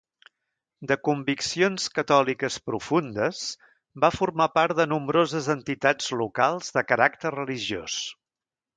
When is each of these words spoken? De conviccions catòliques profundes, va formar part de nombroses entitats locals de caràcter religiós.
De 0.91 0.95
conviccions 1.07 1.85
catòliques 1.97 2.57
profundes, 2.71 3.43
va 4.07 4.13
formar 4.17 4.49
part 4.57 4.77
de 4.83 4.89
nombroses 4.95 5.53
entitats 5.59 6.13
locals 6.25 6.77
de 6.79 6.89
caràcter 6.95 7.37
religiós. 7.41 8.01